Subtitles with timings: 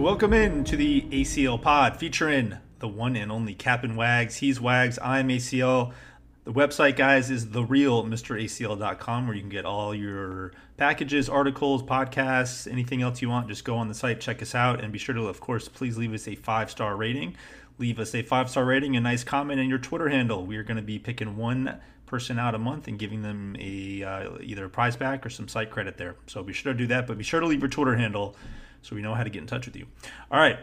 [0.00, 4.36] Welcome in to the ACL Pod featuring the one and only Captain Wags.
[4.36, 4.98] He's Wags.
[5.02, 5.92] I'm ACL.
[6.44, 13.02] The website, guys, is therealmracl.com where you can get all your packages, articles, podcasts, anything
[13.02, 13.48] else you want.
[13.48, 15.98] Just go on the site, check us out, and be sure to, of course, please
[15.98, 17.36] leave us a five star rating.
[17.76, 20.46] Leave us a five star rating, a nice comment, and your Twitter handle.
[20.46, 24.02] We are going to be picking one person out a month and giving them a
[24.02, 26.16] uh, either a prize back or some site credit there.
[26.26, 28.34] So be sure to do that, but be sure to leave your Twitter handle
[28.82, 29.86] so we know how to get in touch with you.
[30.30, 30.58] All right,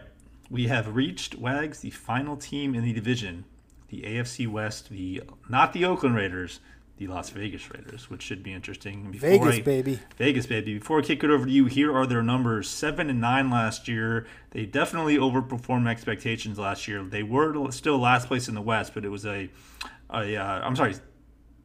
[0.50, 3.46] we have reached Wags, the final team in the division,
[3.90, 6.60] the AFC West, the not the Oakland Raiders,
[6.98, 9.12] the Las Vegas Raiders, which should be interesting.
[9.12, 10.00] Before Vegas, I, baby.
[10.18, 10.80] Vegas, baby.
[10.80, 13.88] Before I kick it over to you, here are their numbers: seven and nine last
[13.88, 14.26] year.
[14.52, 17.04] They definitely overperformed expectations last year.
[17.04, 19.50] They were still last place in the West, but it was a,
[20.10, 20.96] a uh, I'm sorry,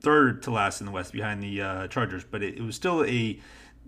[0.00, 3.04] third to last in the West behind the uh, Chargers, but it, it was still
[3.04, 3.40] a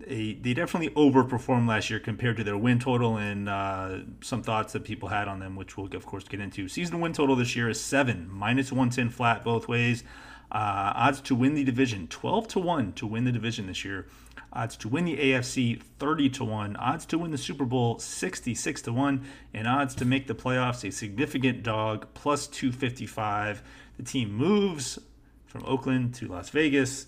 [0.07, 4.73] a, they definitely overperformed last year compared to their win total and uh, some thoughts
[4.73, 6.67] that people had on them, which we'll of course get into.
[6.67, 10.03] Season win total this year is seven, minus one ten flat both ways.
[10.51, 14.05] Uh, odds to win the division 12 to 1 to win the division this year.
[14.53, 16.75] Odds to win the AFC 30 to 1.
[16.77, 19.25] Odds to win the Super Bowl 66 to 1.
[19.53, 23.63] And odds to make the playoffs a significant dog plus 255.
[23.97, 24.99] The team moves
[25.45, 27.07] from Oakland to Las Vegas.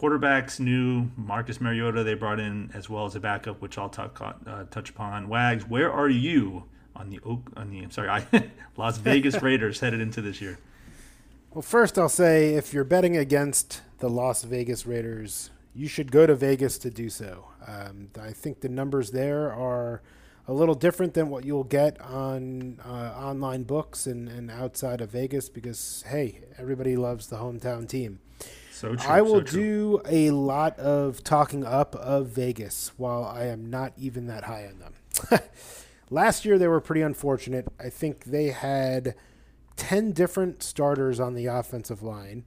[0.00, 1.10] Quarterbacks new.
[1.16, 4.88] Marcus Mariota they brought in as well as a backup, which I'll talk, uh, touch
[4.88, 5.28] upon.
[5.28, 6.64] Wags, where are you
[6.96, 10.58] on the Oak on the I'm sorry, I, Las Vegas Raiders headed into this year?
[11.52, 16.26] Well, first I'll say if you're betting against the Las Vegas Raiders, you should go
[16.26, 17.48] to Vegas to do so.
[17.66, 20.00] Um, I think the numbers there are
[20.48, 25.10] a little different than what you'll get on uh, online books and, and outside of
[25.10, 28.20] Vegas because hey, everybody loves the hometown team.
[28.80, 29.10] So true.
[29.10, 33.92] I will so do a lot of talking up of Vegas while I am not
[33.98, 35.40] even that high on them.
[36.10, 37.68] Last year they were pretty unfortunate.
[37.78, 39.16] I think they had
[39.76, 42.46] 10 different starters on the offensive line.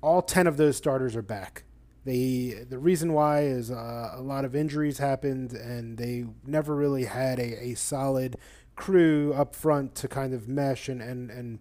[0.00, 1.64] All 10 of those starters are back.
[2.04, 7.06] They the reason why is uh, a lot of injuries happened and they never really
[7.06, 8.36] had a, a solid
[8.76, 11.58] crew up front to kind of mesh and, and, and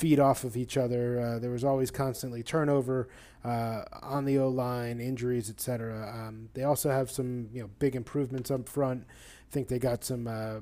[0.00, 1.20] feed off of each other.
[1.20, 3.06] Uh, there was always constantly turnover
[3.44, 6.10] uh, on the O line, injuries, etc.
[6.12, 9.04] Um, they also have some you know big improvements up front.
[9.06, 10.60] I think they got some uh,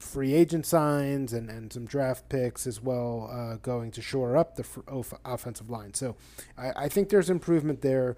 [0.00, 4.56] free agent signs and, and some draft picks as well uh, going to shore up
[4.56, 5.94] the f- offensive line.
[5.94, 6.16] So
[6.58, 8.16] I, I, think there's improvement there.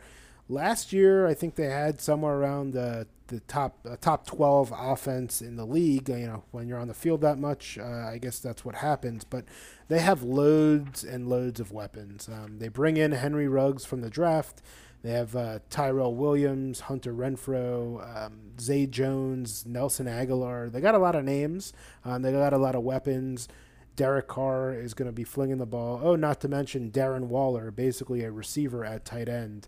[0.48, 5.40] Last year, I think they had somewhere around the the top uh, top 12 offense
[5.40, 6.08] in the league.
[6.08, 9.24] You know, when you're on the field that much, uh, I guess that's what happens.
[9.24, 9.44] But
[9.88, 12.28] they have loads and loads of weapons.
[12.28, 14.62] Um, they bring in Henry Ruggs from the draft.
[15.02, 20.98] They have uh, Tyrell Williams, Hunter Renfrow um, Zay Jones, Nelson Agholor They got a
[20.98, 21.72] lot of names.
[22.04, 23.48] Um, they got a lot of weapons.
[23.94, 26.00] Derek Carr is going to be flinging the ball.
[26.02, 29.66] Oh, not to mention Darren Waller, basically a receiver at tight end.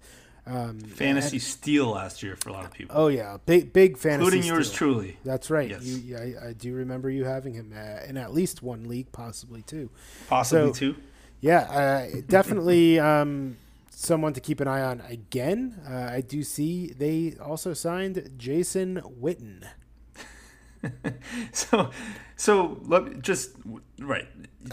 [0.48, 2.96] Um, fantasy and, steal last year for a lot of people.
[2.98, 4.78] Oh yeah, big big fantasy, including yours steal.
[4.78, 5.16] truly.
[5.22, 5.68] That's right.
[5.68, 5.84] Yes.
[5.84, 7.74] You, I, I, do remember you having him
[8.08, 9.90] in at least one league, possibly two.
[10.26, 10.96] Possibly so, two.
[11.42, 13.58] Yeah, uh, definitely um,
[13.90, 15.02] someone to keep an eye on.
[15.02, 19.64] Again, uh, I do see they also signed Jason Witten.
[21.52, 21.90] so,
[22.36, 23.50] so let just
[23.98, 24.26] right.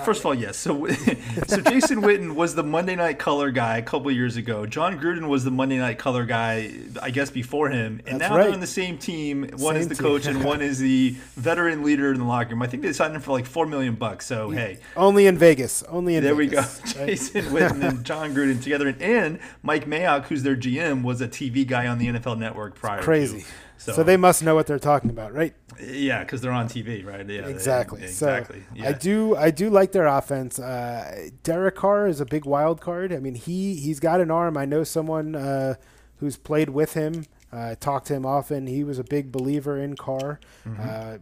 [0.04, 0.58] First of all, yes.
[0.58, 0.88] So,
[1.48, 4.66] so Jason Witten was the Monday Night Color guy a couple years ago.
[4.66, 6.72] Jon Gruden was the Monday Night Color guy,
[7.02, 8.02] I guess, before him.
[8.06, 8.44] And That's now right.
[8.46, 9.44] they're on the same team.
[9.58, 10.04] One Same is the team.
[10.04, 12.62] coach, and one is the veteran leader in the locker room.
[12.62, 14.26] I think they signed him for like four million bucks.
[14.26, 15.84] So hey, Only in Vegas.
[15.84, 16.82] Only in there Vegas.
[16.84, 17.06] we go.
[17.06, 21.28] Jason Witten and Jon Gruden together, and, and Mike Mayock, who's their GM, was a
[21.28, 23.02] TV guy on the NFL Network prior.
[23.02, 23.42] Crazy.
[23.42, 23.46] To.
[23.94, 25.54] So, they must know what they're talking about, right?
[25.82, 27.28] Yeah, because they're on TV, right?
[27.30, 28.02] Yeah, they- Exactly.
[28.04, 28.62] exactly.
[28.62, 28.90] So yeah.
[28.90, 30.58] I do I do like their offense.
[30.60, 33.12] Uh, Derek Carr is a big wild card.
[33.14, 34.58] I mean, he he's got an arm.
[34.58, 35.76] I know someone uh,
[36.18, 37.26] who's played with him.
[37.52, 38.68] Uh, talked to him often.
[38.68, 40.40] He was a big believer in Carr.
[40.68, 41.16] Mm-hmm.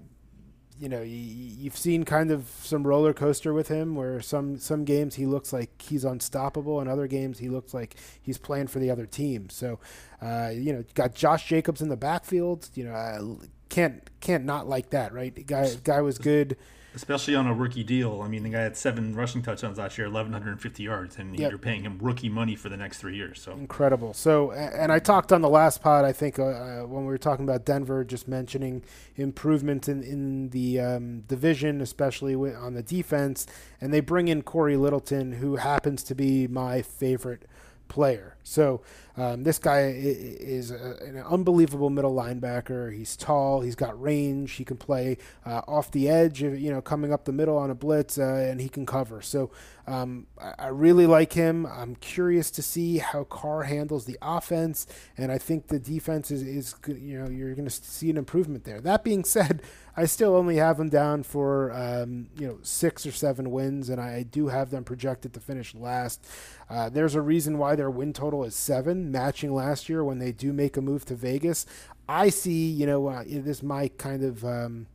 [0.80, 5.16] You know, you've seen kind of some roller coaster with him, where some some games
[5.16, 8.90] he looks like he's unstoppable, and other games he looks like he's playing for the
[8.90, 9.50] other team.
[9.50, 9.80] So,
[10.22, 12.70] uh, you know, got Josh Jacobs in the backfield.
[12.74, 15.46] You know, uh, can't can't not like that, right?
[15.46, 16.58] Guy guy was good
[16.96, 18.22] especially on a rookie deal.
[18.22, 21.52] I mean, the guy had seven rushing touchdowns last year, 1,150 yards, and yep.
[21.52, 23.42] you're paying him rookie money for the next three years.
[23.42, 24.14] So incredible.
[24.14, 27.18] So, and I talked on the last pod, I think, uh, uh, when we were
[27.18, 28.84] talking about Denver, just mentioning
[29.16, 33.48] improvement in in the um, division, especially on the defense,
[33.82, 37.46] and they bring in Cory Littleton, who happens to be my favorite
[37.88, 38.36] player.
[38.44, 38.82] So
[39.16, 42.96] um, this guy is a, an unbelievable middle linebacker.
[42.96, 43.62] He's tall.
[43.62, 44.54] He's got range.
[44.54, 47.76] He can play uh, off the edge, you know, coming up the middle on a
[47.76, 49.22] blitz, uh, and he can cover.
[49.22, 49.52] So
[49.86, 51.66] um, I, I, really like him.
[51.66, 54.88] I'm curious to see how Carr handles the offense,
[55.18, 58.64] and I think the defense is, is you know, you're going to see an improvement
[58.64, 58.80] there.
[58.80, 59.62] That being said,
[59.98, 64.00] I still only have them down for um, you know six or seven wins, and
[64.00, 66.26] I do have them projected to finish last.
[66.70, 70.32] Uh, there's a reason why their win total is seven, matching last year when they
[70.32, 71.66] do make a move to Vegas.
[72.08, 74.88] I see, you know, uh, this my kind of um,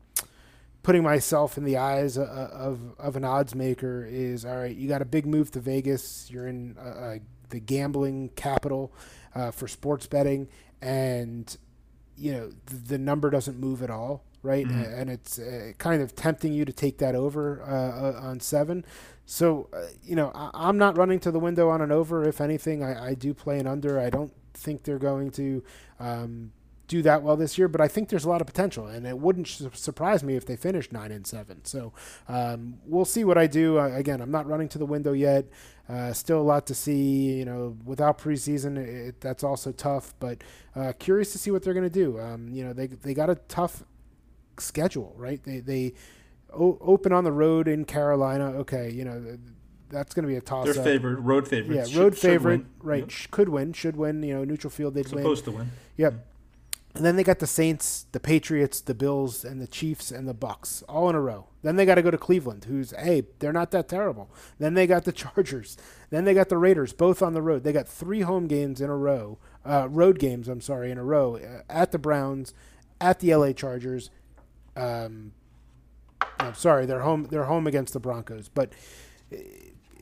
[0.83, 4.75] putting myself in the eyes of, of, of, an odds maker is all right.
[4.75, 6.31] You got a big move to Vegas.
[6.31, 7.19] You're in uh, uh
[7.51, 8.93] the gambling capital
[9.35, 10.49] uh, for sports betting,
[10.83, 11.57] and
[12.17, 14.67] you know the, the number doesn't move at all right?
[14.67, 15.01] Mm-hmm.
[15.01, 18.85] And it's uh, kind of tempting you to take that over uh, uh on seven.
[19.31, 22.27] So, uh, you know, I, am not running to the window on an over.
[22.27, 24.01] If anything, I, I, do play an under.
[24.01, 25.63] I don't think they're going to
[26.01, 26.53] um,
[26.87, 29.19] do that well this year, but I think there's a lot of potential, and it
[29.19, 31.63] wouldn't su- surprise me if they finish nine and seven.
[31.67, 31.93] So
[32.27, 33.79] um, we'll see what I do.
[33.79, 35.45] Uh, again, I'm not running to the window yet.
[35.91, 37.35] Uh, still a lot to see.
[37.35, 40.15] You know, without preseason, it, that's also tough.
[40.21, 40.43] But
[40.75, 42.19] uh, curious to see what they're going to do.
[42.19, 43.85] Um, you know, they they got a tough
[44.59, 45.43] schedule, right?
[45.45, 45.93] They they
[46.53, 48.53] o- open on the road in Carolina.
[48.59, 49.39] Okay, you know
[49.91, 50.67] that's going to be a toss.
[50.67, 51.75] Their favorite road favorite.
[51.75, 52.61] Yeah, road should, favorite.
[52.61, 53.31] Should right, yep.
[53.31, 54.23] could win, should win.
[54.23, 55.55] You know, neutral field they'd supposed win.
[55.55, 55.71] to win.
[55.97, 56.25] Yep.
[56.95, 60.35] And then they got the Saints, the Patriots, the Bills, and the Chiefs and the
[60.35, 61.47] Bucs all in a row.
[61.63, 64.31] Then they got to go to Cleveland, who's hey, they're not that terrible.
[64.59, 65.77] Then they got the Chargers.
[66.11, 67.63] Then they got the Raiders, both on the road.
[67.63, 70.49] They got three home games in a row, uh, road games.
[70.49, 72.53] I'm sorry, in a row uh, at the Browns,
[73.01, 74.11] at the LA Chargers,
[74.75, 75.33] um,
[76.39, 77.27] I'm sorry, they're home.
[77.31, 78.73] They're home against the Broncos, but
[79.33, 79.37] eh,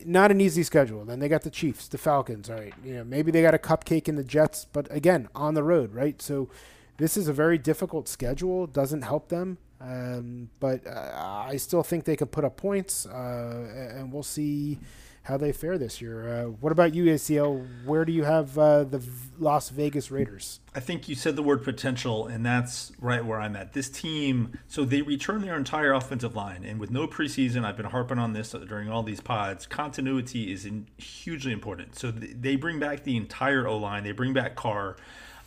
[0.05, 1.03] not an easy schedule.
[1.05, 2.49] Then they got the Chiefs, the Falcons.
[2.49, 5.53] All right, you know maybe they got a cupcake in the Jets, but again on
[5.53, 6.21] the road, right?
[6.21, 6.49] So
[6.97, 8.67] this is a very difficult schedule.
[8.67, 13.93] Doesn't help them, um, but uh, I still think they can put up points, uh,
[13.95, 14.79] and we'll see
[15.27, 16.27] how they fare this year.
[16.27, 17.67] Uh, what about you, ACL?
[17.85, 19.03] Where do you have uh, the
[19.37, 20.61] Las Vegas Raiders?
[20.73, 23.73] I think you said the word potential, and that's right where I'm at.
[23.73, 27.87] This team, so they return their entire offensive line, and with no preseason, I've been
[27.87, 29.65] harping on this during all these pods.
[29.67, 31.99] Continuity is in, hugely important.
[31.99, 34.05] So they bring back the entire O line.
[34.05, 34.95] They bring back Carr.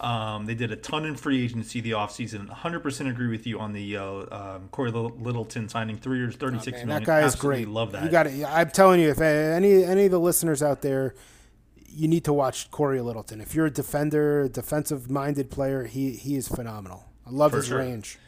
[0.01, 2.49] Um, they did a ton in free agency the offseason.
[2.49, 6.87] 100% agree with you on the uh, um, Cory Littleton signing three years, thirty-six oh,
[6.87, 7.03] million.
[7.03, 7.73] That guy Absolutely is great.
[7.73, 8.05] Love that.
[8.05, 8.45] You got it.
[8.45, 11.15] I'm telling you, if any any of the listeners out there,
[11.87, 13.41] you need to watch Cory Littleton.
[13.41, 17.05] If you're a defender, defensive-minded player, he he is phenomenal.
[17.27, 17.79] I love For his sure.
[17.79, 18.19] range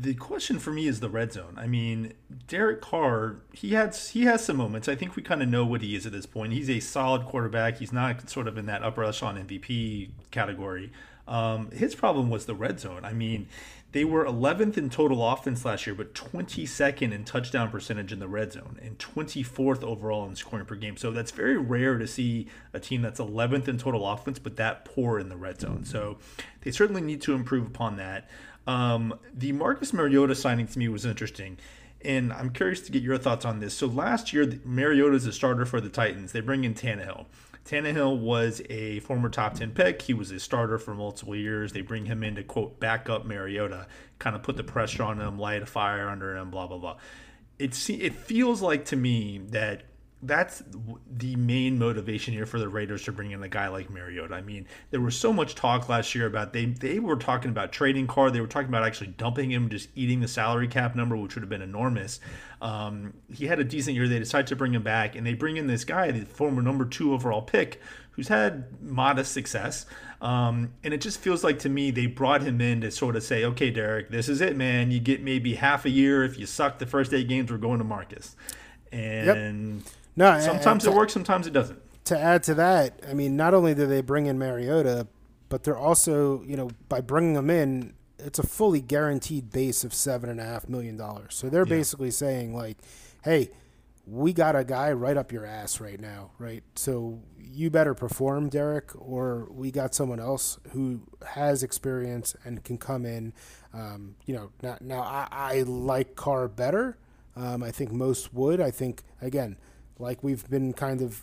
[0.00, 1.54] the question for me is the red zone.
[1.56, 2.14] I mean,
[2.46, 4.88] Derek Carr, he had he has some moments.
[4.88, 6.52] I think we kind of know what he is at this point.
[6.52, 7.78] He's a solid quarterback.
[7.78, 10.92] He's not sort of in that upper echelon MVP category.
[11.28, 13.04] Um, his problem was the red zone.
[13.04, 13.46] I mean,
[13.92, 18.28] they were 11th in total offense last year, but 22nd in touchdown percentage in the
[18.28, 20.96] red zone and 24th overall in scoring per game.
[20.96, 24.86] So that's very rare to see a team that's 11th in total offense, but that
[24.86, 25.84] poor in the red zone.
[25.84, 26.18] So
[26.62, 28.28] they certainly need to improve upon that.
[28.66, 31.58] Um, the Marcus Mariota signing to me was interesting,
[32.04, 33.74] and I'm curious to get your thoughts on this.
[33.74, 36.32] So last year, Mariota is a starter for the Titans.
[36.32, 37.26] They bring in Tannehill.
[37.64, 40.02] Tannehill was a former top 10 pick.
[40.02, 41.72] He was a starter for multiple years.
[41.72, 43.86] They bring him in to, quote, back up Mariota,
[44.18, 46.96] kind of put the pressure on him, light a fire under him, blah, blah, blah.
[47.58, 49.84] It, it feels like to me that
[50.22, 50.62] that's
[51.10, 54.34] the main motivation here for the Raiders to bring in a guy like Mariota.
[54.34, 57.72] I mean, there was so much talk last year about they they were talking about
[57.72, 58.30] trading Carr.
[58.30, 61.42] They were talking about actually dumping him, just eating the salary cap number, which would
[61.42, 62.20] have been enormous.
[62.60, 64.06] Um, he had a decent year.
[64.06, 66.84] They decided to bring him back, and they bring in this guy, the former number
[66.84, 67.80] two overall pick,
[68.12, 69.86] who's had modest success.
[70.20, 73.24] Um, and it just feels like to me they brought him in to sort of
[73.24, 74.92] say, okay, Derek, this is it, man.
[74.92, 76.22] You get maybe half a year.
[76.22, 78.36] If you suck the first eight games, we're going to Marcus.
[78.92, 81.78] And yep no, sometimes it works, sometimes it doesn't.
[82.06, 85.06] To add to that, I mean, not only do they bring in Mariota,
[85.48, 89.92] but they're also, you know, by bringing him in, it's a fully guaranteed base of
[89.94, 91.34] seven and a half million dollars.
[91.34, 91.76] So they're Yeah.
[91.76, 92.78] basically saying like,
[93.24, 93.50] hey,
[94.06, 96.64] we got a guy right up your ass right now, right?
[96.74, 102.78] So you better perform, Derek, or we got someone else who has experience and can
[102.78, 103.32] come in.
[103.72, 106.98] Um, you know, now, now I, I like Carr better.
[107.36, 108.60] Um, I think most would.
[108.60, 109.56] I think again,
[110.02, 111.22] like we've been kind of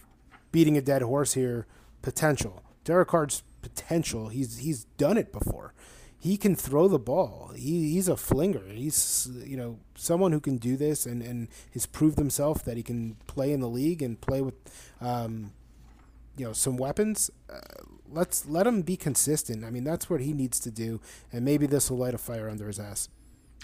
[0.51, 1.67] beating a dead horse here.
[2.01, 4.29] Potential, Derek Carr's potential.
[4.29, 5.73] He's he's done it before.
[6.17, 7.51] He can throw the ball.
[7.55, 8.63] He, he's a flinger.
[8.73, 12.83] He's you know someone who can do this and and has proved himself that he
[12.83, 14.55] can play in the league and play with,
[15.01, 15.51] um,
[16.37, 17.29] you know, some weapons.
[17.49, 17.59] Uh,
[18.09, 19.65] let's let him be consistent.
[19.65, 21.01] I mean, that's what he needs to do,
[21.33, 23.09] and maybe this will light a fire under his ass.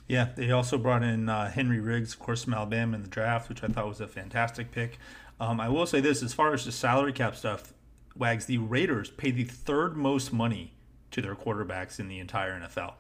[0.08, 3.50] Yeah, they also brought in uh, Henry Ruggs, of course, from Alabama in the draft,
[3.50, 5.00] which I thought was a fantastic pick.
[5.40, 7.74] Um, I will say this as far as the salary cap stuff,
[8.16, 10.74] Wags, the Raiders pay the third most money
[11.12, 12.94] to their quarterbacks in the entire NFL,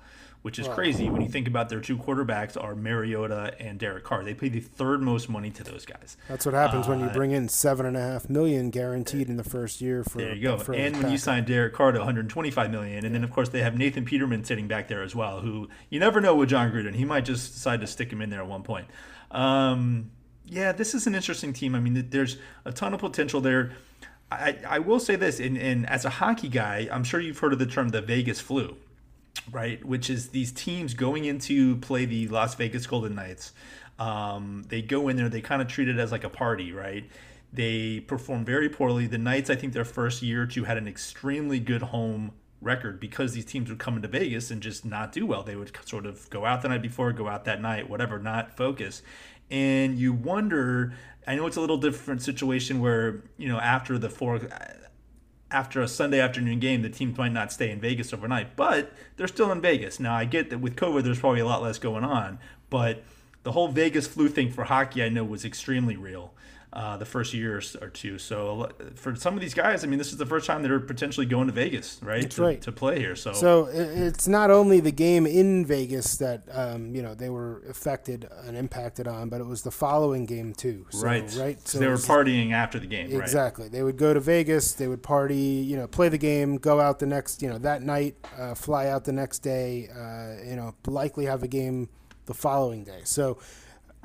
[0.46, 4.24] which is crazy when you think about their two quarterbacks are Mariota and Derek Carr.
[4.24, 6.18] They pay the third most money to those guys.
[6.30, 9.44] That's what happens when you bring in seven and a half million guaranteed in the
[9.44, 10.20] first year for.
[10.20, 10.62] There you go.
[10.72, 13.76] And when you sign Derek Carr to 125 million, and then of course they have
[13.76, 16.94] Nathan Peterman sitting back there as well, who you never know with Jon Gruden.
[16.94, 18.86] He might just decide to stick him in there at one point.
[19.32, 20.12] Um,
[20.46, 21.74] yeah, this is an interesting team.
[21.74, 23.72] I mean, there's a ton of potential there.
[24.32, 27.54] I, I will say this, and, and as a hockey guy, I'm sure you've heard
[27.54, 28.78] of the term the Vegas flu,
[29.52, 29.84] right?
[29.84, 33.54] Which is these teams going into play the Las Vegas Golden Knights.
[34.00, 37.10] Um, they go in there, they kind of treat it as like a party, right?
[37.54, 39.08] They perform very poorly.
[39.08, 43.00] The Knights, I think their first year or two had an extremely good home record
[43.00, 45.44] because these teams would come into Vegas and just not do well.
[45.44, 48.58] They would sort of go out the night before, go out that night, whatever, not
[48.58, 49.02] focus.
[49.50, 50.94] And you wonder,
[51.28, 54.42] I know it's a little different situation where, you know, after the four
[55.52, 59.28] after a Sunday afternoon game, the teams might not stay in Vegas overnight, but they're
[59.28, 60.00] still in Vegas.
[60.00, 63.04] Now, I get that with COVID, there's probably a lot less going on, but
[63.44, 66.34] the whole Vegas flu thing for hockey, I know, was extremely real
[66.76, 68.20] uh, the first year or two.
[68.20, 71.26] So for some of these guys, I mean, this is the first time they're potentially
[71.26, 72.30] going to Vegas, right?
[72.32, 72.62] To, right.
[72.64, 73.16] to play here.
[73.16, 77.64] So, So it's not only the game in Vegas that um, you know they were
[77.70, 80.86] affected and impacted on, but it was the following game too.
[80.90, 81.66] So, right, right.
[81.66, 83.22] So they were partying after the game, right?
[83.22, 83.70] Exactly.
[83.70, 84.74] They would go to Vegas.
[84.74, 85.36] They would party.
[85.36, 87.42] You know, play the game, go out the next.
[87.42, 89.88] You know, that night, uh, fly out the next day.
[89.90, 91.88] Uh, you know, likely have a game
[92.26, 93.02] the following day.
[93.06, 93.38] So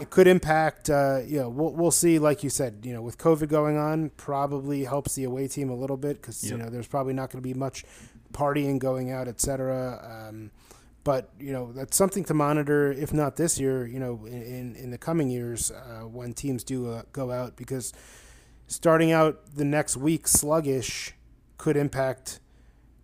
[0.00, 0.90] it could impact.
[0.90, 2.18] Uh, you know, we'll we'll see.
[2.18, 5.74] Like you said, you know, with COVID going on, probably helps the away team a
[5.74, 7.84] little bit because you know there's probably not going to be much
[8.32, 10.26] partying going out, etc.
[10.28, 10.50] Um,
[11.04, 12.92] but you know that's something to monitor.
[12.92, 16.64] If not this year, you know, in in, in the coming years uh, when teams
[16.64, 17.92] do uh, go out because
[18.66, 21.14] starting out the next week sluggish
[21.58, 22.40] could impact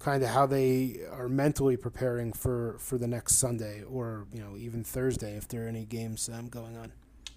[0.06, 4.56] kind of how they are mentally preparing for for the next Sunday or you know
[4.56, 6.92] even Thursday if there are any games um, going on.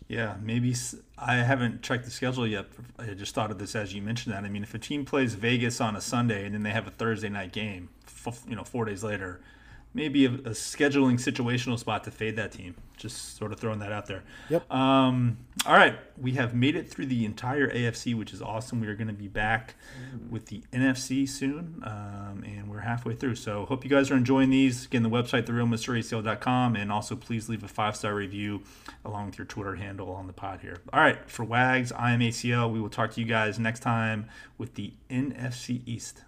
[0.08, 0.76] Yeah, maybe
[1.18, 2.68] I haven't checked the schedule yet.
[3.00, 4.44] I just thought of this as you mentioned that.
[4.44, 6.92] I mean, if a team plays Vegas on a Sunday and then they have a
[6.92, 7.90] Thursday night game,
[8.48, 9.42] you know, four days later,
[9.94, 12.76] maybe a, a scheduling situational spot to fade that team.
[12.96, 14.24] Just sort of throwing that out there.
[14.50, 14.72] Yep.
[14.72, 18.82] Um, all right, we have made it through the entire AFC, which is awesome.
[18.82, 19.76] We are going to be back
[20.30, 23.36] with the NFC soon, um, and we're halfway through.
[23.36, 24.86] So hope you guys are enjoying these.
[24.86, 28.64] Again, the website, therealmracl.com, and also please leave a five star review
[29.06, 30.78] along with your Twitter handle on the pod here.
[30.92, 32.72] All right, for Wags, I am ACL.
[32.72, 34.28] We will talk to you guys next time
[34.58, 36.24] with the NFC East.